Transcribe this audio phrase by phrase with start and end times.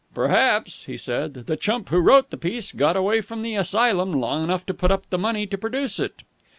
[0.15, 4.43] "Perhaps," he said, "the chump who wrote the piece got away from the asylum long
[4.43, 6.23] enough to put up the money to produce it."